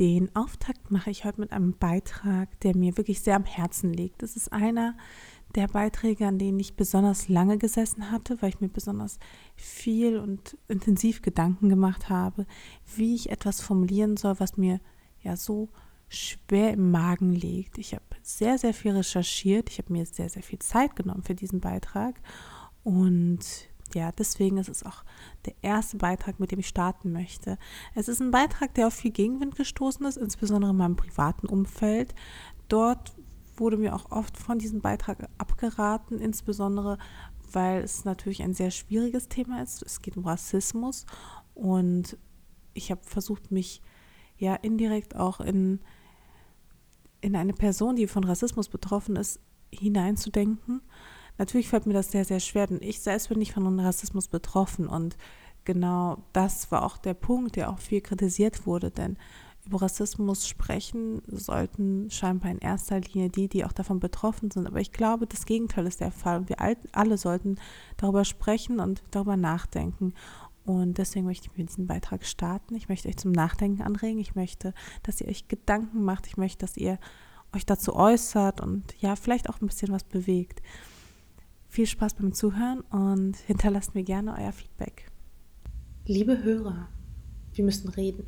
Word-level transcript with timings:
Den 0.00 0.34
Auftakt 0.34 0.90
mache 0.90 1.10
ich 1.10 1.26
heute 1.26 1.42
mit 1.42 1.52
einem 1.52 1.74
Beitrag, 1.74 2.58
der 2.60 2.74
mir 2.74 2.96
wirklich 2.96 3.20
sehr 3.20 3.36
am 3.36 3.44
Herzen 3.44 3.92
liegt. 3.92 4.22
Das 4.22 4.34
ist 4.34 4.50
einer 4.50 4.96
der 5.54 5.68
Beiträge, 5.68 6.26
an 6.26 6.38
denen 6.38 6.58
ich 6.58 6.74
besonders 6.74 7.28
lange 7.28 7.58
gesessen 7.58 8.10
hatte, 8.10 8.40
weil 8.40 8.48
ich 8.48 8.60
mir 8.62 8.70
besonders 8.70 9.18
viel 9.56 10.16
und 10.16 10.56
intensiv 10.68 11.20
Gedanken 11.20 11.68
gemacht 11.68 12.08
habe, 12.08 12.46
wie 12.96 13.14
ich 13.14 13.28
etwas 13.28 13.60
formulieren 13.60 14.16
soll, 14.16 14.40
was 14.40 14.56
mir 14.56 14.80
ja 15.22 15.36
so 15.36 15.68
schwer 16.08 16.72
im 16.72 16.90
Magen 16.90 17.34
liegt. 17.34 17.76
Ich 17.76 17.92
habe 17.92 18.04
sehr, 18.22 18.56
sehr 18.56 18.72
viel 18.72 18.92
recherchiert. 18.92 19.68
Ich 19.68 19.76
habe 19.76 19.92
mir 19.92 20.06
sehr, 20.06 20.30
sehr 20.30 20.42
viel 20.42 20.60
Zeit 20.60 20.96
genommen 20.96 21.24
für 21.24 21.34
diesen 21.34 21.60
Beitrag. 21.60 22.14
Und 22.84 23.69
ja, 23.94 24.12
deswegen 24.12 24.58
ist 24.58 24.68
es 24.68 24.84
auch 24.84 25.04
der 25.46 25.54
erste 25.62 25.96
Beitrag, 25.96 26.40
mit 26.40 26.50
dem 26.50 26.60
ich 26.60 26.68
starten 26.68 27.12
möchte. 27.12 27.58
Es 27.94 28.08
ist 28.08 28.20
ein 28.20 28.30
Beitrag, 28.30 28.74
der 28.74 28.86
auf 28.86 28.94
viel 28.94 29.10
Gegenwind 29.10 29.56
gestoßen 29.56 30.04
ist, 30.06 30.16
insbesondere 30.16 30.70
in 30.70 30.76
meinem 30.76 30.96
privaten 30.96 31.46
Umfeld. 31.46 32.14
Dort 32.68 33.14
wurde 33.56 33.76
mir 33.76 33.94
auch 33.94 34.10
oft 34.10 34.36
von 34.36 34.58
diesem 34.58 34.80
Beitrag 34.80 35.28
abgeraten, 35.38 36.18
insbesondere 36.18 36.98
weil 37.52 37.82
es 37.82 38.04
natürlich 38.04 38.42
ein 38.42 38.54
sehr 38.54 38.70
schwieriges 38.70 39.28
Thema 39.28 39.62
ist. 39.62 39.82
Es 39.82 40.02
geht 40.02 40.16
um 40.16 40.24
Rassismus 40.24 41.04
und 41.54 42.16
ich 42.74 42.90
habe 42.90 43.02
versucht, 43.04 43.50
mich 43.50 43.82
ja 44.36 44.54
indirekt 44.54 45.16
auch 45.16 45.40
in, 45.40 45.80
in 47.20 47.36
eine 47.36 47.52
Person, 47.52 47.96
die 47.96 48.06
von 48.06 48.24
Rassismus 48.24 48.68
betroffen 48.68 49.16
ist, 49.16 49.40
hineinzudenken 49.72 50.80
Natürlich 51.40 51.70
fällt 51.70 51.86
mir 51.86 51.94
das 51.94 52.10
sehr, 52.10 52.26
sehr 52.26 52.38
schwer, 52.38 52.66
denn 52.66 52.82
ich 52.82 53.00
selbst 53.00 53.30
bin 53.30 53.38
nicht 53.38 53.54
von 53.54 53.80
Rassismus 53.80 54.28
betroffen 54.28 54.86
und 54.86 55.16
genau 55.64 56.18
das 56.34 56.70
war 56.70 56.84
auch 56.84 56.98
der 56.98 57.14
Punkt, 57.14 57.56
der 57.56 57.70
auch 57.70 57.78
viel 57.78 58.02
kritisiert 58.02 58.66
wurde, 58.66 58.90
denn 58.90 59.16
über 59.64 59.80
Rassismus 59.80 60.46
sprechen 60.46 61.22
sollten 61.28 62.10
scheinbar 62.10 62.50
in 62.50 62.58
erster 62.58 63.00
Linie 63.00 63.30
die, 63.30 63.48
die 63.48 63.64
auch 63.64 63.72
davon 63.72 64.00
betroffen 64.00 64.50
sind. 64.50 64.66
Aber 64.66 64.82
ich 64.82 64.92
glaube, 64.92 65.26
das 65.26 65.46
Gegenteil 65.46 65.86
ist 65.86 66.02
der 66.02 66.12
Fall. 66.12 66.46
Wir 66.46 66.58
alle 66.92 67.16
sollten 67.16 67.56
darüber 67.96 68.26
sprechen 68.26 68.78
und 68.78 69.02
darüber 69.10 69.38
nachdenken. 69.38 70.12
Und 70.66 70.98
deswegen 70.98 71.24
möchte 71.24 71.48
ich 71.50 71.56
mit 71.56 71.70
diesem 71.70 71.86
Beitrag 71.86 72.26
starten. 72.26 72.74
Ich 72.74 72.90
möchte 72.90 73.08
euch 73.08 73.16
zum 73.16 73.32
Nachdenken 73.32 73.80
anregen. 73.80 74.18
Ich 74.18 74.34
möchte, 74.34 74.74
dass 75.04 75.22
ihr 75.22 75.28
euch 75.28 75.48
Gedanken 75.48 76.04
macht. 76.04 76.26
Ich 76.26 76.36
möchte, 76.36 76.66
dass 76.66 76.76
ihr 76.76 76.98
euch 77.54 77.64
dazu 77.64 77.96
äußert 77.96 78.60
und 78.60 78.94
ja, 79.00 79.16
vielleicht 79.16 79.48
auch 79.48 79.62
ein 79.62 79.66
bisschen 79.66 79.90
was 79.90 80.04
bewegt. 80.04 80.60
Viel 81.70 81.86
Spaß 81.86 82.14
beim 82.14 82.32
Zuhören 82.32 82.80
und 82.90 83.36
hinterlasst 83.46 83.94
mir 83.94 84.02
gerne 84.02 84.34
euer 84.36 84.50
Feedback. 84.50 85.06
Liebe 86.04 86.42
Hörer, 86.42 86.88
wir 87.52 87.64
müssen 87.64 87.88
reden. 87.90 88.26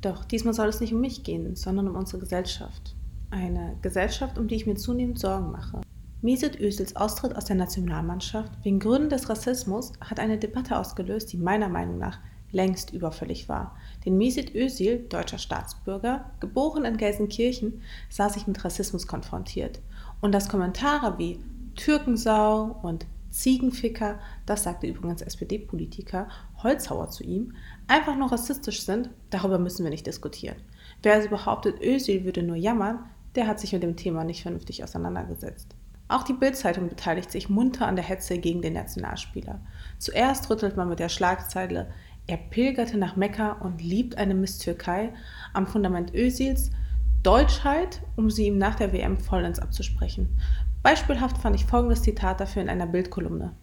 Doch 0.00 0.24
diesmal 0.24 0.52
soll 0.52 0.66
es 0.66 0.80
nicht 0.80 0.92
um 0.92 1.00
mich 1.00 1.22
gehen, 1.22 1.54
sondern 1.54 1.86
um 1.86 1.94
unsere 1.94 2.18
Gesellschaft. 2.18 2.96
Eine 3.30 3.78
Gesellschaft, 3.80 4.38
um 4.38 4.48
die 4.48 4.56
ich 4.56 4.66
mir 4.66 4.74
zunehmend 4.74 5.20
Sorgen 5.20 5.52
mache. 5.52 5.82
Mesut 6.20 6.58
Özils 6.58 6.96
Austritt 6.96 7.36
aus 7.36 7.44
der 7.44 7.54
Nationalmannschaft 7.54 8.52
wegen 8.64 8.80
Gründen 8.80 9.10
des 9.10 9.28
Rassismus 9.28 9.92
hat 10.00 10.18
eine 10.18 10.36
Debatte 10.36 10.76
ausgelöst, 10.76 11.32
die 11.32 11.38
meiner 11.38 11.68
Meinung 11.68 11.98
nach 11.98 12.18
längst 12.50 12.92
überfällig 12.92 13.48
war. 13.48 13.76
Denn 14.04 14.18
Mesut 14.18 14.52
Özil, 14.52 15.06
deutscher 15.08 15.38
Staatsbürger, 15.38 16.32
geboren 16.40 16.86
in 16.86 16.96
Gelsenkirchen, 16.96 17.82
sah 18.10 18.28
sich 18.28 18.48
mit 18.48 18.64
Rassismus 18.64 19.06
konfrontiert. 19.06 19.80
Und 20.20 20.32
dass 20.32 20.48
Kommentare 20.48 21.18
wie 21.18 21.38
Türkensau 21.74 22.78
und 22.82 23.06
Ziegenficker, 23.30 24.18
das 24.44 24.64
sagte 24.64 24.86
übrigens 24.86 25.22
SPD-Politiker 25.22 26.28
Holzhauer 26.62 27.10
zu 27.10 27.24
ihm, 27.24 27.54
einfach 27.88 28.16
nur 28.16 28.30
rassistisch 28.30 28.82
sind, 28.82 29.10
darüber 29.30 29.58
müssen 29.58 29.84
wir 29.84 29.90
nicht 29.90 30.06
diskutieren. 30.06 30.56
Wer 31.02 31.14
also 31.14 31.30
behauptet, 31.30 31.80
Özil 31.82 32.24
würde 32.24 32.42
nur 32.42 32.56
jammern, 32.56 33.06
der 33.34 33.46
hat 33.46 33.58
sich 33.58 33.72
mit 33.72 33.82
dem 33.82 33.96
Thema 33.96 34.24
nicht 34.24 34.42
vernünftig 34.42 34.84
auseinandergesetzt. 34.84 35.74
Auch 36.08 36.24
die 36.24 36.34
Bild-Zeitung 36.34 36.90
beteiligt 36.90 37.30
sich 37.30 37.48
munter 37.48 37.86
an 37.86 37.96
der 37.96 38.04
Hetze 38.04 38.36
gegen 38.36 38.60
den 38.60 38.74
Nationalspieler. 38.74 39.60
Zuerst 39.98 40.50
rüttelt 40.50 40.76
man 40.76 40.90
mit 40.90 40.98
der 40.98 41.08
Schlagzeile, 41.08 41.90
er 42.26 42.36
pilgerte 42.36 42.98
nach 42.98 43.16
Mekka 43.16 43.52
und 43.52 43.82
liebt 43.82 44.18
eine 44.18 44.34
Miss 44.34 44.58
Türkei 44.58 45.12
am 45.54 45.66
Fundament 45.66 46.14
Özils 46.14 46.70
Deutschheit, 47.22 48.02
um 48.16 48.30
sie 48.30 48.46
ihm 48.46 48.58
nach 48.58 48.74
der 48.74 48.92
WM 48.92 49.16
vollends 49.16 49.60
abzusprechen. 49.60 50.36
Beispielhaft 50.82 51.38
fand 51.38 51.56
ich 51.56 51.66
folgendes 51.66 52.02
Zitat 52.02 52.40
dafür 52.40 52.62
in 52.62 52.68
einer 52.68 52.86
Bildkolumne. 52.86 53.54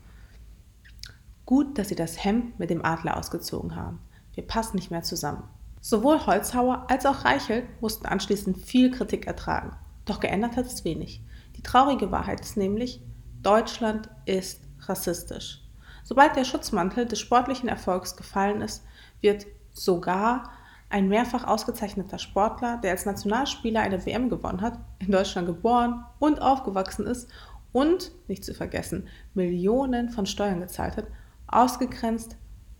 Gut, 1.45 1.77
dass 1.77 1.89
Sie 1.89 1.95
das 1.95 2.23
Hemd 2.23 2.59
mit 2.59 2.69
dem 2.69 2.85
Adler 2.85 3.17
ausgezogen 3.17 3.75
haben. 3.75 3.99
Wir 4.33 4.45
passen 4.45 4.77
nicht 4.77 4.91
mehr 4.91 5.03
zusammen. 5.03 5.43
Sowohl 5.81 6.25
Holzhauer 6.25 6.85
als 6.89 7.05
auch 7.05 7.25
Reichelt 7.25 7.65
mussten 7.81 8.05
anschließend 8.05 8.57
viel 8.57 8.91
Kritik 8.91 9.27
ertragen. 9.27 9.75
Doch 10.05 10.19
geändert 10.19 10.57
hat 10.57 10.65
es 10.65 10.85
wenig. 10.85 11.21
Die 11.57 11.63
traurige 11.63 12.11
Wahrheit 12.11 12.41
ist 12.41 12.57
nämlich, 12.57 13.01
Deutschland 13.41 14.09
ist 14.25 14.61
rassistisch. 14.81 15.61
Sobald 16.03 16.35
der 16.35 16.45
Schutzmantel 16.45 17.05
des 17.05 17.19
sportlichen 17.19 17.69
Erfolgs 17.69 18.15
gefallen 18.15 18.61
ist, 18.61 18.83
wird 19.21 19.45
sogar 19.73 20.51
ein 20.89 21.07
mehrfach 21.07 21.45
ausgezeichneter 21.45 22.17
Sportler, 22.17 22.77
der 22.77 22.91
als 22.91 23.05
Nationalspieler 23.05 23.81
eine 23.81 24.05
WM 24.05 24.29
gewonnen 24.29 24.61
hat, 24.61 24.79
in 24.99 25.11
Deutschland 25.11 25.47
geboren 25.47 26.05
und 26.17 26.41
aufgewachsen 26.41 27.05
ist 27.05 27.29
und, 27.71 28.11
nicht 28.27 28.43
zu 28.43 28.53
vergessen, 28.53 29.07
Millionen 29.35 30.09
von 30.09 30.25
Steuern 30.25 30.59
gezahlt 30.59 30.97
hat, 30.97 31.05
ausgegrenzt, 31.47 32.37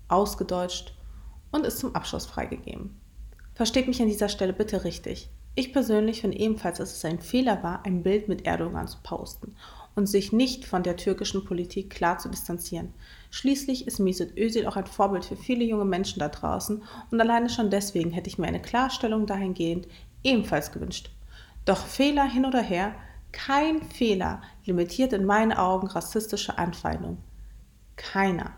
ausgedeutscht 0.07 0.95
und 1.51 1.65
ist 1.65 1.79
zum 1.79 1.95
Abschluss 1.95 2.25
freigegeben. 2.25 2.99
Versteht 3.53 3.87
mich 3.87 4.01
an 4.01 4.07
dieser 4.07 4.29
Stelle 4.29 4.53
bitte 4.53 4.83
richtig. 4.83 5.29
Ich 5.55 5.73
persönlich 5.73 6.21
finde 6.21 6.39
ebenfalls, 6.39 6.77
dass 6.77 6.95
es 6.95 7.05
ein 7.05 7.19
Fehler 7.19 7.61
war, 7.61 7.85
ein 7.85 8.01
Bild 8.01 8.27
mit 8.27 8.45
Erdogan 8.45 8.87
zu 8.87 8.97
posten 9.03 9.55
und 9.99 10.07
sich 10.07 10.31
nicht 10.31 10.63
von 10.63 10.81
der 10.81 10.95
türkischen 10.95 11.43
Politik 11.43 11.89
klar 11.89 12.17
zu 12.19 12.29
distanzieren. 12.29 12.93
Schließlich 13.31 13.85
ist 13.85 13.99
Mesut 13.99 14.35
Özil 14.37 14.65
auch 14.65 14.77
ein 14.77 14.85
Vorbild 14.85 15.25
für 15.25 15.35
viele 15.35 15.65
junge 15.65 15.83
Menschen 15.83 16.19
da 16.19 16.29
draußen 16.29 16.81
und 17.11 17.19
alleine 17.21 17.49
schon 17.49 17.69
deswegen 17.69 18.11
hätte 18.11 18.29
ich 18.29 18.37
mir 18.37 18.47
eine 18.47 18.61
Klarstellung 18.61 19.25
dahingehend 19.25 19.89
ebenfalls 20.23 20.71
gewünscht. 20.71 21.11
Doch 21.65 21.85
Fehler 21.85 22.23
hin 22.23 22.45
oder 22.45 22.61
her, 22.61 22.95
kein 23.33 23.83
Fehler 23.83 24.41
limitiert 24.65 25.11
in 25.11 25.25
meinen 25.25 25.51
Augen 25.51 25.87
rassistische 25.87 26.57
Anfeindung. 26.57 27.17
Keiner. 27.97 28.53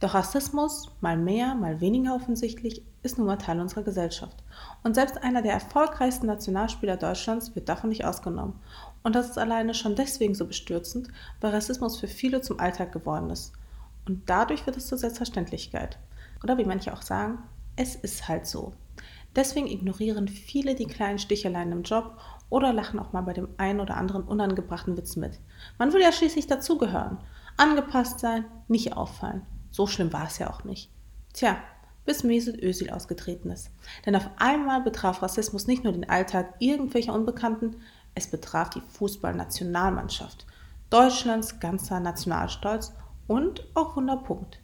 Doch 0.00 0.14
Rassismus, 0.14 0.90
mal 1.00 1.16
mehr, 1.16 1.54
mal 1.54 1.80
weniger 1.80 2.16
offensichtlich, 2.16 2.82
ist 3.02 3.18
nun 3.18 3.26
mal 3.26 3.36
Teil 3.36 3.60
unserer 3.60 3.82
Gesellschaft. 3.82 4.36
Und 4.82 4.94
selbst 4.94 5.22
einer 5.22 5.42
der 5.42 5.52
erfolgreichsten 5.52 6.26
Nationalspieler 6.26 6.96
Deutschlands 6.96 7.54
wird 7.54 7.68
davon 7.68 7.90
nicht 7.90 8.04
ausgenommen. 8.04 8.54
Und 9.02 9.16
das 9.16 9.30
ist 9.30 9.38
alleine 9.38 9.74
schon 9.74 9.96
deswegen 9.96 10.34
so 10.34 10.46
bestürzend, 10.46 11.08
weil 11.40 11.52
Rassismus 11.52 11.98
für 11.98 12.08
viele 12.08 12.40
zum 12.42 12.60
Alltag 12.60 12.92
geworden 12.92 13.30
ist. 13.30 13.52
Und 14.06 14.28
dadurch 14.28 14.66
wird 14.66 14.76
es 14.76 14.86
zur 14.86 14.98
Selbstverständlichkeit. 14.98 15.98
Oder 16.42 16.58
wie 16.58 16.64
manche 16.64 16.92
auch 16.92 17.02
sagen, 17.02 17.38
es 17.76 17.94
ist 17.94 18.28
halt 18.28 18.46
so. 18.46 18.72
Deswegen 19.34 19.66
ignorieren 19.66 20.28
viele 20.28 20.74
die 20.74 20.86
kleinen 20.86 21.18
Sticheleien 21.18 21.72
im 21.72 21.82
Job 21.82 22.18
oder 22.50 22.72
lachen 22.72 23.00
auch 23.00 23.12
mal 23.12 23.22
bei 23.22 23.32
dem 23.32 23.48
einen 23.56 23.80
oder 23.80 23.96
anderen 23.96 24.24
unangebrachten 24.24 24.96
Witz 24.96 25.16
mit. 25.16 25.40
Man 25.78 25.92
will 25.92 26.02
ja 26.02 26.12
schließlich 26.12 26.46
dazugehören. 26.46 27.18
Angepasst 27.56 28.20
sein, 28.20 28.44
nicht 28.68 28.94
auffallen. 28.94 29.46
So 29.70 29.86
schlimm 29.86 30.12
war 30.12 30.26
es 30.26 30.38
ja 30.38 30.50
auch 30.50 30.64
nicht. 30.64 30.90
Tja, 31.32 31.56
bis 32.04 32.24
Mesut 32.24 32.62
Özil 32.62 32.90
ausgetreten 32.90 33.50
ist. 33.50 33.70
Denn 34.04 34.16
auf 34.16 34.28
einmal 34.36 34.82
betraf 34.82 35.22
Rassismus 35.22 35.66
nicht 35.66 35.84
nur 35.84 35.92
den 35.92 36.08
Alltag 36.08 36.54
irgendwelcher 36.58 37.14
Unbekannten, 37.14 37.76
es 38.14 38.26
betraf 38.26 38.70
die 38.70 38.82
Fußballnationalmannschaft. 38.92 40.46
Deutschlands 40.90 41.60
ganzer 41.60 42.00
Nationalstolz 42.00 42.92
und 43.26 43.66
auch 43.74 43.96
Wunderpunkt. 43.96 44.60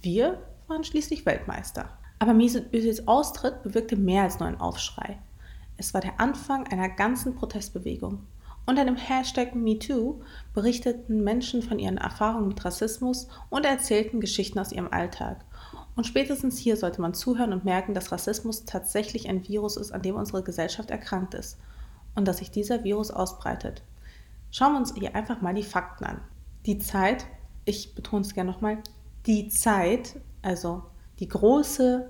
Wir 0.00 0.42
waren 0.68 0.84
schließlich 0.84 1.26
Weltmeister. 1.26 1.98
Aber 2.18 2.34
Mesut 2.34 2.72
Özils 2.72 3.08
Austritt 3.08 3.62
bewirkte 3.64 3.96
mehr 3.96 4.22
als 4.22 4.38
nur 4.38 4.48
einen 4.48 4.60
Aufschrei. 4.60 5.18
Es 5.76 5.92
war 5.92 6.00
der 6.00 6.20
Anfang 6.20 6.68
einer 6.68 6.88
ganzen 6.88 7.34
Protestbewegung. 7.34 8.26
Unter 8.64 8.84
dem 8.84 8.94
Hashtag 8.94 9.56
MeToo 9.56 10.22
berichteten 10.54 11.24
Menschen 11.24 11.62
von 11.62 11.80
ihren 11.80 11.98
Erfahrungen 11.98 12.46
mit 12.48 12.64
Rassismus 12.64 13.26
und 13.50 13.66
erzählten 13.66 14.20
Geschichten 14.20 14.60
aus 14.60 14.70
ihrem 14.70 14.92
Alltag. 14.92 15.44
Und 15.94 16.06
spätestens 16.06 16.58
hier 16.58 16.76
sollte 16.76 17.00
man 17.00 17.14
zuhören 17.14 17.52
und 17.52 17.64
merken, 17.64 17.94
dass 17.94 18.12
Rassismus 18.12 18.64
tatsächlich 18.64 19.28
ein 19.28 19.46
Virus 19.46 19.76
ist, 19.76 19.92
an 19.92 20.02
dem 20.02 20.16
unsere 20.16 20.42
Gesellschaft 20.42 20.90
erkrankt 20.90 21.34
ist 21.34 21.58
und 22.14 22.26
dass 22.26 22.38
sich 22.38 22.50
dieser 22.50 22.84
Virus 22.84 23.10
ausbreitet. 23.10 23.82
Schauen 24.50 24.72
wir 24.72 24.78
uns 24.78 24.94
hier 24.94 25.14
einfach 25.14 25.40
mal 25.42 25.54
die 25.54 25.62
Fakten 25.62 26.04
an. 26.04 26.20
Die 26.66 26.78
Zeit, 26.78 27.26
ich 27.64 27.94
betone 27.94 28.22
es 28.22 28.34
gerne 28.34 28.50
nochmal, 28.50 28.78
die 29.26 29.48
Zeit, 29.48 30.20
also 30.40 30.82
die 31.18 31.28
große 31.28 32.08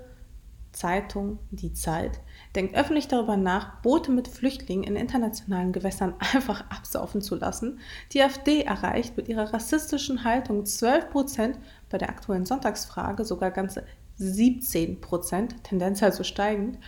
Zeitung 0.73 1.39
Die 1.51 1.73
Zeit 1.73 2.21
denkt 2.57 2.75
öffentlich 2.75 3.09
darüber 3.09 3.37
nach, 3.37 3.81
Boote 3.83 4.11
mit 4.11 4.29
Flüchtlingen 4.29 4.85
in 4.85 4.97
internationalen 4.97 5.73
Gewässern 5.73 6.15
einfach 6.35 6.65
absaufen 6.71 7.21
zu 7.21 7.37
lassen. 7.37 7.79
Die 8.13 8.23
AfD 8.23 8.63
erreicht 8.63 9.17
mit 9.17 9.29
ihrer 9.29 9.53
rassistischen 9.53 10.25
Haltung 10.25 10.67
12 10.67 11.11
Prozent, 11.11 11.59
bei 11.91 11.99
der 11.99 12.09
aktuellen 12.09 12.47
Sonntagsfrage 12.47 13.25
sogar 13.25 13.51
ganze 13.51 13.85
17 14.17 15.01
Prozent, 15.01 15.63
Tendenz 15.65 16.03
also 16.03 16.25
steigend. 16.25 16.79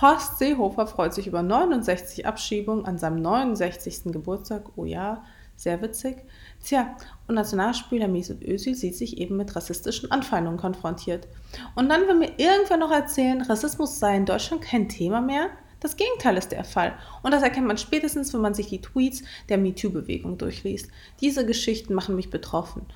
Horst 0.00 0.38
Seehofer 0.38 0.86
freut 0.86 1.14
sich 1.14 1.26
über 1.26 1.42
69 1.42 2.26
Abschiebungen 2.26 2.84
an 2.84 2.98
seinem 2.98 3.22
69. 3.22 4.12
Geburtstag. 4.12 4.76
Oh 4.76 4.84
ja, 4.84 5.22
sehr 5.56 5.80
witzig. 5.82 6.18
Tja, 6.62 6.96
und 7.26 7.34
Nationalspieler 7.34 8.08
Mesut 8.08 8.42
Özil 8.42 8.74
sieht 8.74 8.96
sich 8.96 9.18
eben 9.18 9.36
mit 9.36 9.56
rassistischen 9.56 10.10
Anfeindungen 10.10 10.58
konfrontiert. 10.58 11.26
Und 11.74 11.88
dann 11.88 12.06
will 12.06 12.14
mir 12.14 12.38
irgendwer 12.38 12.76
noch 12.76 12.90
erzählen, 12.90 13.42
Rassismus 13.42 13.98
sei 13.98 14.16
in 14.16 14.26
Deutschland 14.26 14.62
kein 14.62 14.88
Thema 14.88 15.20
mehr? 15.20 15.48
Das 15.80 15.96
Gegenteil 15.96 16.36
ist 16.36 16.52
der 16.52 16.64
Fall. 16.64 16.96
Und 17.22 17.32
das 17.32 17.42
erkennt 17.42 17.66
man 17.66 17.78
spätestens, 17.78 18.32
wenn 18.32 18.40
man 18.40 18.54
sich 18.54 18.68
die 18.68 18.80
Tweets 18.80 19.22
der 19.48 19.58
MeToo-Bewegung 19.58 20.38
durchliest. 20.38 20.90
Diese 21.20 21.44
Geschichten 21.44 21.94
machen 21.94 22.16
mich 22.16 22.30
betroffen. 22.30 22.86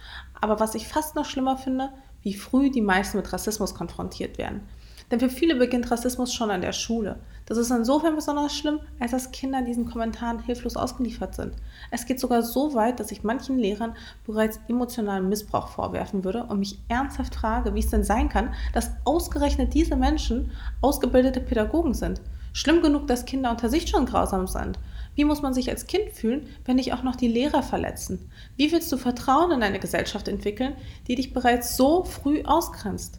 Aber 0.41 0.61
was 0.61 0.75
ich 0.75 0.89
fast 0.89 1.15
noch 1.15 1.27
schlimmer 1.27 1.59
finde, 1.59 1.91
wie 2.23 2.35
früh 2.35 2.71
die 2.71 2.81
meisten 2.81 3.19
mit 3.19 3.33
Rassismus 3.33 3.75
konfrontiert 3.75 4.39
werden. 4.39 4.63
Denn 5.11 5.21
für 5.21 5.31
viele 5.31 5.57
beginnt 5.57 5.91
Rassismus 5.91 6.33
schon 6.33 6.51
an 6.51 6.61
der 6.61 6.73
Schule. 6.73 7.19
Das 7.51 7.59
ist 7.59 7.73
insofern 7.73 8.15
besonders 8.15 8.57
schlimm, 8.57 8.79
als 9.01 9.11
dass 9.11 9.33
Kinder 9.33 9.61
diesen 9.63 9.91
Kommentaren 9.91 10.39
hilflos 10.39 10.77
ausgeliefert 10.77 11.35
sind. 11.35 11.53
Es 11.91 12.07
geht 12.07 12.21
sogar 12.21 12.45
so 12.45 12.75
weit, 12.75 13.01
dass 13.01 13.11
ich 13.11 13.25
manchen 13.25 13.59
Lehrern 13.59 13.97
bereits 14.25 14.61
emotionalen 14.69 15.29
Missbrauch 15.29 15.67
vorwerfen 15.67 16.23
würde 16.23 16.45
und 16.45 16.61
mich 16.61 16.79
ernsthaft 16.87 17.35
frage, 17.35 17.75
wie 17.75 17.81
es 17.81 17.91
denn 17.91 18.05
sein 18.05 18.29
kann, 18.29 18.55
dass 18.73 18.93
ausgerechnet 19.05 19.75
diese 19.75 19.97
Menschen 19.97 20.53
ausgebildete 20.81 21.41
Pädagogen 21.41 21.93
sind. 21.93 22.21
Schlimm 22.53 22.83
genug, 22.83 23.09
dass 23.09 23.25
Kinder 23.25 23.51
unter 23.51 23.69
sich 23.69 23.89
schon 23.89 24.07
grausam 24.07 24.47
sind. 24.47 24.79
Wie 25.17 25.25
muss 25.25 25.43
man 25.43 25.53
sich 25.53 25.71
als 25.71 25.89
Kind 25.89 26.13
fühlen, 26.13 26.47
wenn 26.67 26.77
dich 26.77 26.93
auch 26.93 27.03
noch 27.03 27.17
die 27.17 27.27
Lehrer 27.27 27.65
verletzen? 27.65 28.31
Wie 28.59 28.71
willst 28.71 28.93
du 28.93 28.97
Vertrauen 28.97 29.51
in 29.51 29.65
eine 29.65 29.81
Gesellschaft 29.81 30.29
entwickeln, 30.29 30.77
die 31.09 31.17
dich 31.17 31.33
bereits 31.33 31.77
so 31.77 32.05
früh 32.05 32.45
ausgrenzt? 32.45 33.19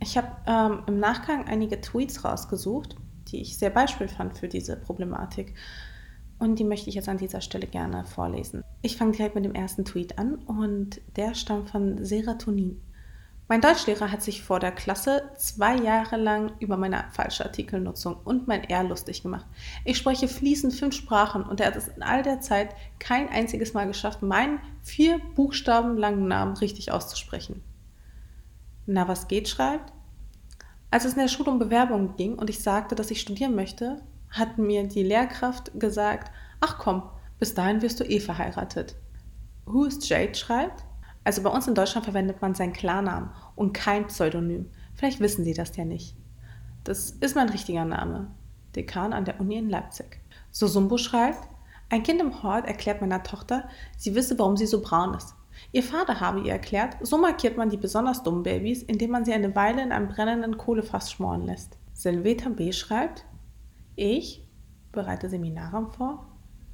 Ich 0.00 0.16
habe 0.16 0.28
ähm, 0.46 0.82
im 0.86 0.98
Nachgang 0.98 1.46
einige 1.46 1.80
Tweets 1.80 2.24
rausgesucht, 2.24 2.96
die 3.28 3.42
ich 3.42 3.58
sehr 3.58 3.70
Beispiel 3.70 4.08
fand 4.08 4.36
für 4.36 4.48
diese 4.48 4.76
Problematik. 4.76 5.54
Und 6.38 6.58
die 6.58 6.64
möchte 6.64 6.88
ich 6.88 6.94
jetzt 6.94 7.08
an 7.08 7.18
dieser 7.18 7.42
Stelle 7.42 7.66
gerne 7.66 8.04
vorlesen. 8.06 8.64
Ich 8.80 8.96
fange 8.96 9.12
direkt 9.12 9.34
mit 9.34 9.44
dem 9.44 9.54
ersten 9.54 9.84
Tweet 9.84 10.18
an 10.18 10.36
und 10.36 11.02
der 11.16 11.34
stammt 11.34 11.68
von 11.68 12.02
Serotonin. 12.02 12.80
Mein 13.46 13.60
Deutschlehrer 13.60 14.10
hat 14.10 14.22
sich 14.22 14.42
vor 14.42 14.60
der 14.60 14.70
Klasse 14.70 15.28
zwei 15.36 15.76
Jahre 15.76 16.16
lang 16.16 16.52
über 16.60 16.76
meine 16.76 17.04
falsche 17.10 17.44
Artikelnutzung 17.44 18.16
und 18.24 18.46
mein 18.46 18.62
R 18.62 18.84
lustig 18.84 19.22
gemacht. 19.22 19.44
Ich 19.84 19.98
spreche 19.98 20.28
fließend 20.28 20.72
fünf 20.72 20.94
Sprachen 20.94 21.42
und 21.42 21.60
er 21.60 21.66
hat 21.66 21.76
es 21.76 21.88
in 21.88 22.02
all 22.02 22.22
der 22.22 22.40
Zeit 22.40 22.76
kein 23.00 23.28
einziges 23.28 23.74
Mal 23.74 23.88
geschafft, 23.88 24.22
meinen 24.22 24.60
vier 24.82 25.20
Buchstaben 25.34 25.98
langen 25.98 26.28
Namen 26.28 26.56
richtig 26.56 26.92
auszusprechen. 26.92 27.60
Na, 28.86 29.08
was 29.08 29.28
geht, 29.28 29.48
schreibt. 29.48 29.92
Als 30.90 31.04
es 31.04 31.12
in 31.12 31.20
der 31.20 31.28
Schule 31.28 31.50
um 31.50 31.58
Bewerbungen 31.58 32.16
ging 32.16 32.38
und 32.38 32.50
ich 32.50 32.62
sagte, 32.62 32.94
dass 32.94 33.10
ich 33.10 33.20
studieren 33.20 33.54
möchte, 33.54 34.02
hat 34.30 34.58
mir 34.58 34.86
die 34.86 35.02
Lehrkraft 35.02 35.78
gesagt, 35.78 36.32
ach 36.60 36.78
komm, 36.78 37.02
bis 37.38 37.54
dahin 37.54 37.82
wirst 37.82 38.00
du 38.00 38.04
eh 38.04 38.20
verheiratet. 38.20 38.96
Who 39.66 39.84
is 39.84 40.08
Jade 40.08 40.34
schreibt, 40.34 40.84
also 41.24 41.42
bei 41.42 41.50
uns 41.50 41.68
in 41.68 41.74
Deutschland 41.74 42.04
verwendet 42.04 42.40
man 42.40 42.54
seinen 42.54 42.72
Klarnamen 42.72 43.30
und 43.54 43.72
kein 43.72 44.06
Pseudonym. 44.06 44.70
Vielleicht 44.94 45.20
wissen 45.20 45.44
Sie 45.44 45.54
das 45.54 45.76
ja 45.76 45.84
nicht. 45.84 46.16
Das 46.84 47.10
ist 47.10 47.36
mein 47.36 47.50
richtiger 47.50 47.84
Name. 47.84 48.28
Dekan 48.74 49.12
an 49.12 49.24
der 49.24 49.40
Uni 49.40 49.56
in 49.56 49.68
Leipzig. 49.68 50.20
Sosumbo 50.50 50.96
schreibt, 50.98 51.48
ein 51.88 52.02
Kind 52.02 52.20
im 52.20 52.42
Hort 52.42 52.66
erklärt 52.66 53.00
meiner 53.00 53.22
Tochter, 53.22 53.68
sie 53.96 54.14
wisse, 54.14 54.38
warum 54.38 54.56
sie 54.56 54.66
so 54.66 54.80
braun 54.80 55.14
ist. 55.14 55.34
Ihr 55.72 55.82
Vater 55.82 56.20
habe 56.20 56.40
ihr 56.40 56.52
erklärt, 56.52 56.96
so 57.00 57.18
markiert 57.18 57.56
man 57.56 57.70
die 57.70 57.76
besonders 57.76 58.22
dummen 58.22 58.42
Babys, 58.42 58.82
indem 58.82 59.10
man 59.10 59.24
sie 59.24 59.32
eine 59.32 59.54
Weile 59.54 59.82
in 59.82 59.92
einem 59.92 60.08
brennenden 60.08 60.56
Kohlefass 60.58 61.12
schmoren 61.12 61.46
lässt. 61.46 61.78
Selveta 61.92 62.48
B. 62.48 62.72
schreibt, 62.72 63.24
ich 63.94 64.46
bereite 64.92 65.28
Seminare 65.28 65.90
vor, 65.96 66.26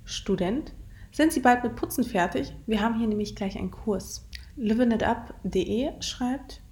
Student, 0.04 0.72
sind 1.10 1.32
Sie 1.32 1.40
bald 1.40 1.64
mit 1.64 1.76
Putzen 1.76 2.04
fertig? 2.04 2.54
Wir 2.66 2.80
haben 2.80 2.98
hier 2.98 3.06
nämlich 3.06 3.34
gleich 3.34 3.58
einen 3.58 3.70
Kurs. 3.70 4.28
Livinitup.de 4.56 6.00
schreibt, 6.00 6.62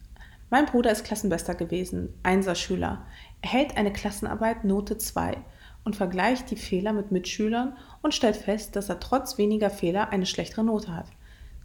mein 0.50 0.67
Bruder 0.67 0.93
ist 0.93 1.05
Klassenbester 1.05 1.55
gewesen, 1.55 2.14
Einserschüler. 2.22 3.06
Er 3.40 3.50
hält 3.50 3.76
eine 3.76 3.93
Klassenarbeit 3.93 4.64
Note 4.64 4.99
2 4.99 5.37
und 5.84 5.96
vergleicht 5.96 6.50
die 6.50 6.56
Fehler 6.56 6.93
mit 6.93 7.10
Mitschülern 7.10 7.76
und 8.02 8.14
stellt 8.14 8.37
fest, 8.37 8.76
dass 8.76 8.88
er 8.88 9.00
trotz 9.00 9.38
weniger 9.38 9.70
Fehler 9.70 10.10
eine 10.10 10.26
schlechtere 10.26 10.64
Note 10.64 10.94
hat. 10.94 11.06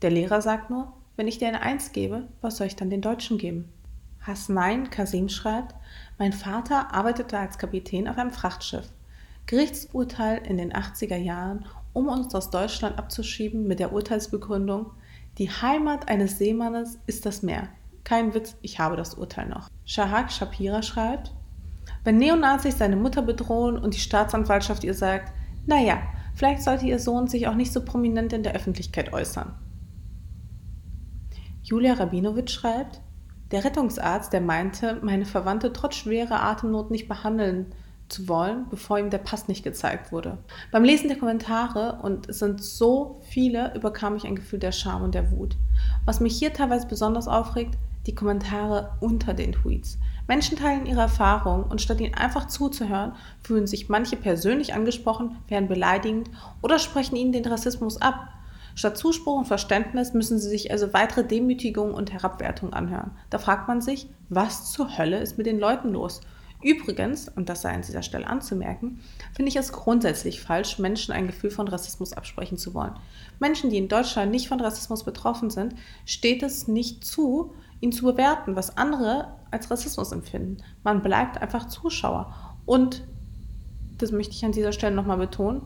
Der 0.01 0.12
Lehrer 0.12 0.42
sagt 0.42 0.69
nur, 0.69 0.94
wenn 1.18 1.28
ich 1.28 1.40
dir 1.40 1.50
eine 1.50 1.62
Eins 1.62 1.92
gebe, 1.92 2.28
was 2.42 2.57
soll 2.57 2.68
ich 2.68 2.78
dann 2.78 2.90
den 2.90 3.01
Deutschen 3.01 3.38
geben? 3.38 3.69
Hasnain 4.22 4.90
Kasim 4.90 5.28
schreibt, 5.28 5.75
mein 6.18 6.31
Vater 6.31 6.94
arbeitete 6.94 7.38
als 7.38 7.57
Kapitän 7.57 8.07
auf 8.07 8.18
einem 8.18 8.31
Frachtschiff. 8.31 8.90
Gerichtsurteil 9.46 10.42
in 10.46 10.57
den 10.57 10.72
80er 10.72 11.18
Jahren, 11.18 11.66
um 11.92 12.07
uns 12.07 12.34
aus 12.36 12.50
Deutschland 12.50 12.98
abzuschieben 12.98 13.68
mit 13.68 13.80
der 13.80 13.92
Urteilsbegründung, 13.92 14.92
die 15.38 15.50
Heimat 15.50 16.07
eines 16.07 16.38
Seemannes 16.38 17.00
ist 17.07 17.25
das 17.25 17.44
Meer. 17.44 17.68
Kein 18.04 18.34
Witz, 18.34 18.56
ich 18.62 18.80
habe 18.80 18.95
das 18.95 19.16
Urteil 19.16 19.48
noch. 19.48 19.69
Shahak 19.86 20.31
Shapira 20.31 20.81
schreibt, 20.81 21.34
wenn 22.04 22.18
Neonazis 22.18 22.78
seine 22.78 22.95
Mutter 22.95 23.22
bedrohen 23.22 23.78
und 23.78 23.94
die 23.94 24.00
Staatsanwaltschaft 24.00 24.84
ihr 24.84 24.94
sagt, 24.94 25.34
naja, 25.66 26.02
vielleicht 26.36 26.63
sollte 26.63 26.86
ihr 26.86 27.00
Sohn 27.00 27.28
sich 27.28 27.48
auch 27.48 27.56
nicht 27.56 27.74
so 27.74 27.84
prominent 27.84 28.31
in 28.34 28.44
der 28.44 28.54
Öffentlichkeit 28.54 29.12
äußern. 29.12 29.56
Julia 31.63 31.94
Rabinowitsch 31.94 32.51
schreibt, 32.51 33.01
der 33.51 33.63
Rettungsarzt, 33.63 34.31
der 34.31 34.41
meinte, 34.41 35.00
meine 35.01 35.25
Verwandte 35.25 35.73
trotz 35.73 35.95
schwerer 35.95 36.44
Atemnot 36.44 36.91
nicht 36.91 37.07
behandeln 37.07 37.67
zu 38.09 38.27
wollen, 38.27 38.65
bevor 38.69 39.00
ihm 39.00 39.09
der 39.09 39.19
Pass 39.19 39.47
nicht 39.47 39.63
gezeigt 39.63 40.11
wurde. 40.11 40.38
Beim 40.71 40.83
Lesen 40.83 41.09
der 41.09 41.17
Kommentare, 41.17 42.00
und 42.01 42.29
es 42.29 42.39
sind 42.39 42.63
so 42.63 43.21
viele, 43.29 43.73
überkam 43.75 44.15
ich 44.15 44.25
ein 44.25 44.35
Gefühl 44.35 44.59
der 44.59 44.71
Scham 44.71 45.03
und 45.03 45.15
der 45.15 45.31
Wut. 45.31 45.56
Was 46.06 46.19
mich 46.19 46.38
hier 46.38 46.53
teilweise 46.53 46.88
besonders 46.88 47.27
aufregt, 47.27 47.77
die 48.07 48.15
Kommentare 48.15 48.97
unter 49.00 49.33
den 49.33 49.51
Tweets. 49.51 50.00
Menschen 50.27 50.57
teilen 50.57 50.85
ihre 50.85 51.01
Erfahrungen 51.01 51.63
und 51.63 51.81
statt 51.81 52.00
ihnen 52.00 52.13
einfach 52.13 52.47
zuzuhören, 52.47 53.13
fühlen 53.44 53.67
sich 53.67 53.89
manche 53.89 54.15
persönlich 54.15 54.73
angesprochen, 54.73 55.38
werden 55.47 55.67
beleidigend 55.67 56.29
oder 56.61 56.79
sprechen 56.79 57.15
ihnen 57.15 57.31
den 57.31 57.45
Rassismus 57.45 58.01
ab. 58.01 58.27
Statt 58.80 58.98
Zuspruch 58.98 59.40
und 59.40 59.46
Verständnis 59.46 60.14
müssen 60.14 60.40
sie 60.40 60.48
sich 60.48 60.72
also 60.72 60.94
weitere 60.94 61.26
Demütigungen 61.26 61.94
und 61.94 62.14
Herabwertungen 62.14 62.74
anhören. 62.74 63.12
Da 63.30 63.38
fragt 63.38 63.68
man 63.68 63.81
sich, 63.81 64.08
was 64.30 64.72
zur 64.72 64.98
Hölle 64.98 65.20
ist 65.20 65.38
mit 65.38 65.48
den 65.48 65.60
Leuten 65.60 65.90
los? 65.90 66.22
Übrigens, 66.64 67.28
und 67.28 67.50
das 67.50 67.62
sei 67.62 67.74
an 67.74 67.81
dieser 67.81 68.04
Stelle 68.04 68.28
anzumerken, 68.28 69.02
finde 69.36 69.50
ich 69.50 69.57
es 69.57 69.74
grundsätzlich 69.74 70.40
falsch, 70.40 70.80
Menschen 70.80 71.12
ein 71.12 71.28
Gefühl 71.28 71.52
von 71.52 71.68
Rassismus 71.68 72.14
absprechen 72.14 72.57
zu 72.57 72.74
wollen. 72.74 72.94
Menschen, 73.42 73.69
die 73.69 73.78
in 73.78 73.90
Deutschland 73.90 74.31
nicht 74.31 74.48
von 74.48 74.62
Rassismus 74.62 75.04
betroffen 75.04 75.50
sind, 75.50 75.76
steht 76.06 76.42
es 76.42 76.69
nicht 76.69 77.04
zu, 77.04 77.54
ihn 77.81 77.92
zu 77.92 78.06
bewerten, 78.06 78.56
was 78.56 78.78
andere 78.78 79.36
als 79.52 79.69
Rassismus 79.69 80.14
empfinden. 80.14 80.64
Man 80.86 81.02
bleibt 81.02 81.42
einfach 81.42 81.68
Zuschauer. 81.68 82.33
Und, 82.66 83.04
das 83.98 84.14
möchte 84.14 84.36
ich 84.36 84.45
an 84.45 84.54
dieser 84.54 84.71
Stelle 84.71 84.95
nochmal 84.95 85.18
betonen, 85.18 85.64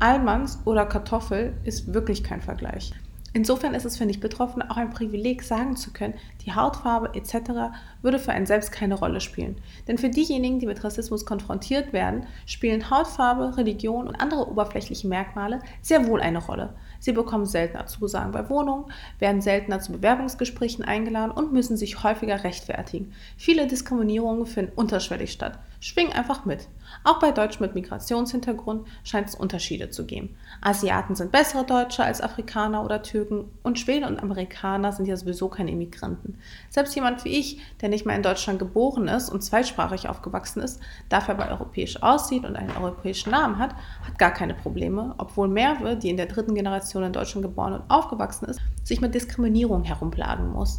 Almans 0.00 0.60
oder 0.64 0.86
Kartoffel 0.86 1.54
ist 1.64 1.92
wirklich 1.92 2.22
kein 2.22 2.40
Vergleich. 2.40 2.92
Insofern 3.32 3.74
ist 3.74 3.84
es 3.84 3.96
für 3.96 4.06
Nicht-Betroffene 4.06 4.70
auch 4.70 4.76
ein 4.76 4.90
Privileg, 4.90 5.42
sagen 5.42 5.76
zu 5.76 5.92
können, 5.92 6.14
die 6.46 6.54
Hautfarbe 6.54 7.14
etc. 7.14 7.74
würde 8.00 8.18
für 8.18 8.30
einen 8.30 8.46
selbst 8.46 8.70
keine 8.70 8.94
Rolle 8.94 9.20
spielen. 9.20 9.56
Denn 9.86 9.98
für 9.98 10.08
diejenigen, 10.08 10.60
die 10.60 10.66
mit 10.66 10.82
Rassismus 10.82 11.26
konfrontiert 11.26 11.92
werden, 11.92 12.26
spielen 12.46 12.90
Hautfarbe, 12.90 13.56
Religion 13.56 14.06
und 14.06 14.20
andere 14.20 14.48
oberflächliche 14.48 15.08
Merkmale 15.08 15.58
sehr 15.82 16.06
wohl 16.06 16.20
eine 16.20 16.38
Rolle. 16.38 16.74
Sie 17.00 17.12
bekommen 17.12 17.44
seltener 17.44 17.86
Zusagen 17.86 18.30
bei 18.30 18.48
Wohnungen, 18.48 18.86
werden 19.18 19.42
seltener 19.42 19.80
zu 19.80 19.92
Bewerbungsgesprächen 19.92 20.84
eingeladen 20.84 21.32
und 21.32 21.52
müssen 21.52 21.76
sich 21.76 22.04
häufiger 22.04 22.44
rechtfertigen. 22.44 23.12
Viele 23.36 23.66
Diskriminierungen 23.66 24.46
finden 24.46 24.72
unterschwellig 24.76 25.32
statt. 25.32 25.58
Schwing 25.80 26.12
einfach 26.12 26.44
mit. 26.44 26.68
Auch 27.04 27.20
bei 27.20 27.30
Deutschen 27.30 27.62
mit 27.62 27.74
Migrationshintergrund 27.74 28.88
scheint 29.04 29.28
es 29.28 29.34
Unterschiede 29.36 29.90
zu 29.90 30.06
geben. 30.06 30.36
Asiaten 30.60 31.14
sind 31.14 31.30
bessere 31.30 31.64
Deutsche 31.64 32.02
als 32.02 32.20
Afrikaner 32.20 32.84
oder 32.84 33.02
Türken 33.02 33.44
und 33.62 33.78
Schweden 33.78 34.04
und 34.04 34.20
Amerikaner 34.20 34.90
sind 34.90 35.06
ja 35.06 35.16
sowieso 35.16 35.48
keine 35.48 35.70
Immigranten. 35.70 36.38
Selbst 36.68 36.96
jemand 36.96 37.24
wie 37.24 37.38
ich, 37.38 37.60
der 37.80 37.90
nicht 37.90 38.06
mehr 38.06 38.16
in 38.16 38.24
Deutschland 38.24 38.58
geboren 38.58 39.06
ist 39.06 39.30
und 39.30 39.42
zweisprachig 39.42 40.08
aufgewachsen 40.08 40.62
ist, 40.62 40.80
dafür 41.08 41.34
aber 41.34 41.48
europäisch 41.48 42.02
aussieht 42.02 42.44
und 42.44 42.56
einen 42.56 42.76
europäischen 42.76 43.30
Namen 43.30 43.58
hat, 43.58 43.74
hat 44.04 44.18
gar 44.18 44.32
keine 44.32 44.54
Probleme, 44.54 45.14
obwohl 45.18 45.46
Merve, 45.46 45.96
die 45.96 46.10
in 46.10 46.16
der 46.16 46.26
dritten 46.26 46.54
Generation 46.56 47.04
in 47.04 47.12
Deutschland 47.12 47.44
geboren 47.44 47.74
und 47.74 47.88
aufgewachsen 47.88 48.46
ist, 48.46 48.60
sich 48.82 49.00
mit 49.00 49.14
Diskriminierung 49.14 49.84
herumplagen 49.84 50.50
muss. 50.50 50.78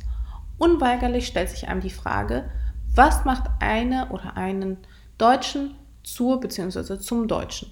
Unweigerlich 0.58 1.26
stellt 1.26 1.50
sich 1.50 1.70
einem 1.70 1.80
die 1.80 1.90
Frage, 1.90 2.50
was 2.96 3.26
macht 3.26 3.50
eine 3.60 4.10
oder 4.10 4.38
einen 4.38 4.78
Deutschen 5.18 5.76
zur 6.04 6.40
bzw. 6.40 7.00
zum 7.00 7.28
Deutschen? 7.28 7.72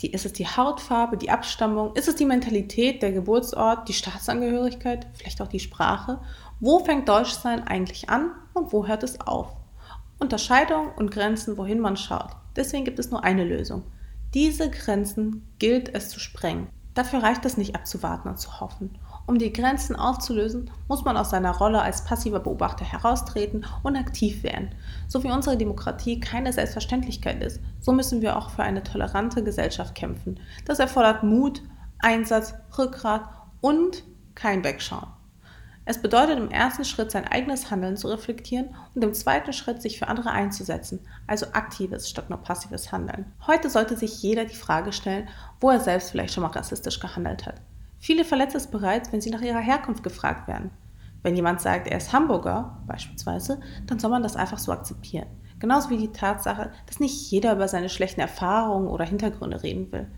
Die, 0.00 0.12
ist 0.12 0.26
es 0.26 0.32
die 0.32 0.46
Hautfarbe, 0.46 1.16
die 1.16 1.30
Abstammung? 1.30 1.94
Ist 1.94 2.08
es 2.08 2.16
die 2.16 2.24
Mentalität, 2.24 3.02
der 3.02 3.12
Geburtsort, 3.12 3.88
die 3.88 3.92
Staatsangehörigkeit, 3.92 5.06
vielleicht 5.14 5.40
auch 5.40 5.48
die 5.48 5.60
Sprache? 5.60 6.18
Wo 6.58 6.80
fängt 6.80 7.08
Deutschsein 7.08 7.66
eigentlich 7.66 8.10
an 8.10 8.32
und 8.52 8.72
wo 8.72 8.86
hört 8.86 9.04
es 9.04 9.20
auf? 9.20 9.54
Unterscheidung 10.18 10.92
und 10.96 11.10
Grenzen, 11.10 11.56
wohin 11.56 11.80
man 11.80 11.96
schaut. 11.96 12.30
Deswegen 12.56 12.84
gibt 12.84 12.98
es 12.98 13.10
nur 13.10 13.24
eine 13.24 13.44
Lösung. 13.44 13.84
Diese 14.34 14.70
Grenzen 14.70 15.46
gilt 15.58 15.94
es 15.94 16.08
zu 16.08 16.18
sprengen. 16.18 16.68
Dafür 16.94 17.22
reicht 17.22 17.44
es 17.44 17.56
nicht 17.56 17.74
abzuwarten 17.74 18.28
und 18.28 18.38
zu 18.38 18.60
hoffen. 18.60 18.98
Um 19.26 19.38
die 19.38 19.52
Grenzen 19.52 19.94
aufzulösen, 19.94 20.70
muss 20.88 21.04
man 21.04 21.16
aus 21.16 21.30
seiner 21.30 21.52
Rolle 21.56 21.80
als 21.80 22.04
passiver 22.04 22.40
Beobachter 22.40 22.84
heraustreten 22.84 23.64
und 23.82 23.96
aktiv 23.96 24.42
werden. 24.42 24.74
So 25.06 25.22
wie 25.22 25.30
unsere 25.30 25.56
Demokratie 25.56 26.18
keine 26.18 26.52
Selbstverständlichkeit 26.52 27.42
ist, 27.42 27.60
so 27.80 27.92
müssen 27.92 28.20
wir 28.20 28.36
auch 28.36 28.50
für 28.50 28.64
eine 28.64 28.82
tolerante 28.82 29.44
Gesellschaft 29.44 29.94
kämpfen. 29.94 30.40
Das 30.66 30.80
erfordert 30.80 31.22
Mut, 31.22 31.62
Einsatz, 32.00 32.54
Rückgrat 32.76 33.28
und 33.60 34.02
kein 34.34 34.64
Wegschauen. 34.64 35.06
Es 35.84 36.00
bedeutet 36.00 36.38
im 36.38 36.50
ersten 36.50 36.84
Schritt 36.84 37.10
sein 37.10 37.26
eigenes 37.26 37.70
Handeln 37.70 37.96
zu 37.96 38.06
reflektieren 38.08 38.74
und 38.94 39.02
im 39.02 39.14
zweiten 39.14 39.52
Schritt 39.52 39.82
sich 39.82 39.98
für 39.98 40.06
andere 40.06 40.30
einzusetzen, 40.30 41.00
also 41.26 41.46
aktives 41.52 42.08
statt 42.08 42.30
nur 42.30 42.38
passives 42.38 42.92
Handeln. 42.92 43.32
Heute 43.46 43.68
sollte 43.68 43.96
sich 43.96 44.22
jeder 44.22 44.44
die 44.44 44.54
Frage 44.54 44.92
stellen, 44.92 45.28
wo 45.60 45.70
er 45.70 45.80
selbst 45.80 46.10
vielleicht 46.10 46.34
schon 46.34 46.44
mal 46.44 46.50
rassistisch 46.50 47.00
gehandelt 47.00 47.46
hat. 47.46 47.60
Viele 48.02 48.24
verletzt 48.24 48.56
es 48.56 48.66
bereits, 48.66 49.12
wenn 49.12 49.20
sie 49.20 49.30
nach 49.30 49.42
ihrer 49.42 49.60
Herkunft 49.60 50.02
gefragt 50.02 50.48
werden. 50.48 50.72
Wenn 51.22 51.36
jemand 51.36 51.60
sagt, 51.60 51.86
er 51.86 51.98
ist 51.98 52.12
Hamburger 52.12 52.82
beispielsweise, 52.84 53.60
dann 53.86 54.00
soll 54.00 54.10
man 54.10 54.24
das 54.24 54.34
einfach 54.34 54.58
so 54.58 54.72
akzeptieren. 54.72 55.28
Genauso 55.60 55.88
wie 55.88 55.98
die 55.98 56.10
Tatsache, 56.10 56.72
dass 56.86 56.98
nicht 56.98 57.30
jeder 57.30 57.52
über 57.52 57.68
seine 57.68 57.88
schlechten 57.88 58.20
Erfahrungen 58.20 58.88
oder 58.88 59.04
Hintergründe 59.04 59.62
reden 59.62 59.92
will. 59.92 60.08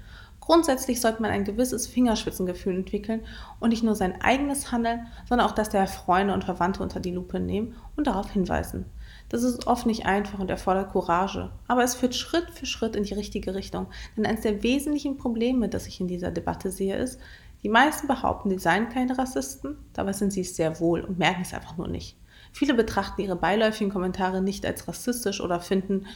Grundsätzlich 0.41 1.03
sollte 1.03 1.21
man 1.21 1.31
ein 1.31 1.45
gewisses 1.45 1.87
Fingerspitzengefühl 1.87 2.75
entwickeln 2.75 3.21
und 3.61 3.69
nicht 3.69 3.83
nur 3.83 3.95
sein 3.95 4.19
eigenes 4.23 4.73
Handeln, 4.73 5.07
sondern 5.29 5.47
auch 5.47 5.55
das 5.55 5.69
der 5.69 5.87
Freunde 5.87 6.33
und 6.33 6.45
Verwandte 6.45 6.83
unter 6.83 7.01
die 7.01 7.13
Lupe 7.13 7.39
nehmen 7.39 7.75
und 7.97 8.07
darauf 8.07 8.31
hinweisen. 8.31 8.87
Das 9.29 9.43
ist 9.43 9.67
oft 9.67 9.85
nicht 9.85 10.07
einfach 10.07 10.39
und 10.39 10.51
erfordert 10.51 10.93
Courage, 10.93 11.51
aber 11.67 11.83
es 11.83 11.95
führt 11.95 12.15
Schritt 12.15 12.51
für 12.51 12.67
Schritt 12.67 12.97
in 12.97 13.05
die 13.05 13.15
richtige 13.15 13.55
Richtung. 13.55 13.89
Denn 14.17 14.25
eines 14.25 14.43
der 14.43 14.63
wesentlichen 14.63 15.19
Probleme, 15.19 15.69
das 15.69 15.87
ich 15.87 16.01
in 16.01 16.09
dieser 16.09 16.31
Debatte 16.31 16.71
sehe, 16.71 16.97
ist, 16.97 17.21
die 17.65 17.71
meisten 17.71 18.07
behaupten, 18.07 18.51
sie 18.51 18.59
seien 18.59 18.91
keine 18.91 19.19
Rassisten, 19.19 19.79
dabei 19.95 20.13
sind 20.13 20.33
sie 20.33 20.43
es 20.43 20.55
sehr 20.55 20.79
wohl 20.81 21.01
und 21.01 21.19
merken 21.19 21.43
es 21.43 21.55
einfach 21.55 21.77
nur 21.79 21.89
nicht. 21.89 22.17
Viele 22.53 22.75
betrachten 22.75 23.23
ihre 23.23 23.37
beiläufigen 23.37 23.93
Kommentare 23.93 24.43
nicht 24.43 24.65
als 24.67 24.87
rassistisch 24.87 25.41
oder 25.41 25.61
finden, 25.61 26.07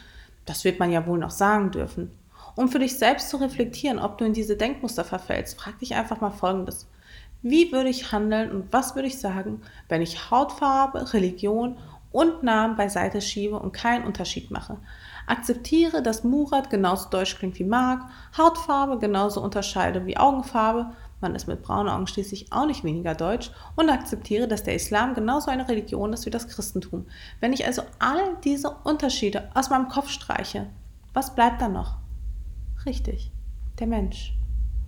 das 0.44 0.64
wird 0.64 0.78
man 0.78 0.92
ja 0.92 1.06
wohl 1.06 1.18
noch 1.18 1.30
sagen 1.30 1.70
dürfen. 1.70 2.10
Um 2.54 2.68
für 2.68 2.78
dich 2.78 2.98
selbst 2.98 3.30
zu 3.30 3.38
reflektieren, 3.38 3.98
ob 3.98 4.18
du 4.18 4.24
in 4.24 4.34
diese 4.34 4.56
Denkmuster 4.56 5.04
verfällst, 5.04 5.58
frag 5.58 5.78
dich 5.78 5.94
einfach 5.94 6.20
mal 6.20 6.30
Folgendes. 6.30 6.86
Wie 7.40 7.72
würde 7.72 7.88
ich 7.88 8.12
handeln 8.12 8.50
und 8.50 8.72
was 8.72 8.94
würde 8.94 9.08
ich 9.08 9.18
sagen, 9.18 9.62
wenn 9.88 10.02
ich 10.02 10.30
Hautfarbe, 10.30 11.12
Religion 11.14 11.78
und 12.10 12.42
Namen 12.42 12.76
beiseite 12.76 13.20
schiebe 13.20 13.58
und 13.58 13.72
keinen 13.72 14.04
Unterschied 14.04 14.50
mache? 14.50 14.78
Akzeptiere, 15.26 16.02
dass 16.02 16.24
Murat 16.24 16.68
genauso 16.68 17.08
deutsch 17.10 17.36
klingt 17.36 17.58
wie 17.58 17.64
Mark, 17.64 18.02
Hautfarbe 18.36 18.98
genauso 18.98 19.42
unterscheide 19.42 20.04
wie 20.06 20.16
Augenfarbe, 20.16 20.92
man 21.20 21.34
ist 21.34 21.48
mit 21.48 21.62
braunen 21.62 21.88
Augen 21.88 22.06
schließlich 22.06 22.52
auch 22.52 22.66
nicht 22.66 22.84
weniger 22.84 23.14
deutsch 23.14 23.50
und 23.76 23.90
akzeptiere, 23.90 24.48
dass 24.48 24.62
der 24.62 24.74
Islam 24.74 25.14
genauso 25.14 25.50
eine 25.50 25.68
Religion 25.68 26.12
ist 26.12 26.26
wie 26.26 26.30
das 26.30 26.48
Christentum. 26.48 27.06
Wenn 27.40 27.52
ich 27.52 27.66
also 27.66 27.82
all 27.98 28.36
diese 28.44 28.70
Unterschiede 28.84 29.50
aus 29.54 29.70
meinem 29.70 29.88
Kopf 29.88 30.10
streiche, 30.10 30.66
was 31.14 31.34
bleibt 31.34 31.60
dann 31.60 31.72
noch? 31.72 31.96
Richtig, 32.86 33.32
der 33.78 33.86
Mensch 33.86 34.34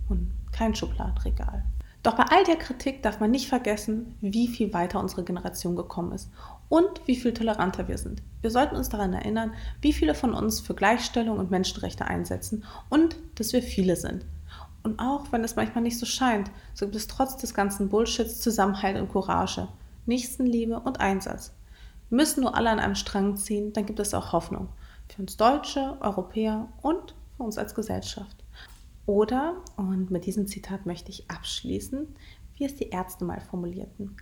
und 0.09 0.31
kein 0.51 0.75
Schubladenregal. 0.75 1.63
Doch 2.03 2.15
bei 2.15 2.23
all 2.23 2.43
der 2.45 2.55
Kritik 2.55 3.03
darf 3.03 3.19
man 3.19 3.29
nicht 3.29 3.47
vergessen, 3.47 4.15
wie 4.21 4.47
viel 4.47 4.73
weiter 4.73 4.99
unsere 4.99 5.23
Generation 5.23 5.75
gekommen 5.75 6.13
ist 6.13 6.31
und 6.67 6.89
wie 7.05 7.15
viel 7.15 7.33
toleranter 7.33 7.87
wir 7.87 7.97
sind. 7.99 8.23
Wir 8.41 8.49
sollten 8.49 8.75
uns 8.75 8.89
daran 8.89 9.13
erinnern, 9.13 9.53
wie 9.81 9.93
viele 9.93 10.15
von 10.15 10.33
uns 10.33 10.61
für 10.61 10.73
Gleichstellung 10.73 11.37
und 11.37 11.51
Menschenrechte 11.51 12.05
einsetzen 12.05 12.63
und 12.89 13.17
dass 13.35 13.53
wir 13.53 13.61
viele 13.61 13.95
sind. 13.97 14.25
Und 14.83 14.99
auch 14.99 15.31
wenn 15.31 15.43
es 15.43 15.55
manchmal 15.55 15.83
nicht 15.83 15.99
so 15.99 16.05
scheint, 16.05 16.49
so 16.73 16.85
gibt 16.85 16.95
es 16.95 17.07
trotz 17.07 17.37
des 17.37 17.53
ganzen 17.53 17.89
Bullshits 17.89 18.39
Zusammenhalt 18.39 18.99
und 18.99 19.09
Courage, 19.09 19.67
Nächstenliebe 20.05 20.79
und 20.79 20.99
Einsatz. 20.99 21.53
Wir 22.09 22.17
müssen 22.17 22.41
nur 22.41 22.55
alle 22.55 22.69
an 22.69 22.79
einem 22.79 22.95
Strang 22.95 23.37
ziehen, 23.37 23.73
dann 23.73 23.85
gibt 23.85 23.99
es 23.99 24.13
auch 24.13 24.33
Hoffnung. 24.33 24.69
Für 25.07 25.21
uns 25.21 25.37
Deutsche, 25.37 25.97
Europäer 26.01 26.67
und 26.81 27.15
für 27.37 27.43
uns 27.43 27.57
als 27.57 27.75
Gesellschaft. 27.75 28.43
Oder, 29.05 29.55
und 29.77 30.09
mit 30.09 30.25
diesem 30.25 30.47
Zitat 30.47 30.85
möchte 30.85 31.11
ich 31.11 31.29
abschließen, 31.29 32.07
wie 32.55 32.65
es 32.65 32.75
die 32.75 32.89
Ärzte 32.89 33.25
mal 33.25 33.41
formulierten. 33.41 34.15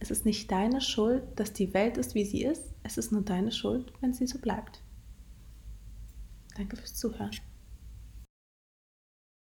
Es 0.00 0.10
ist 0.10 0.24
nicht 0.26 0.50
deine 0.50 0.80
Schuld, 0.80 1.22
dass 1.36 1.52
die 1.52 1.74
Welt 1.74 1.96
ist, 1.96 2.14
wie 2.14 2.24
sie 2.24 2.42
ist. 2.42 2.72
Es 2.82 2.98
ist 2.98 3.12
nur 3.12 3.22
deine 3.22 3.52
Schuld, 3.52 3.92
wenn 4.00 4.12
sie 4.12 4.26
so 4.26 4.38
bleibt. 4.38 4.82
Danke 6.56 6.76
fürs 6.76 6.94
Zuhören. 6.94 7.30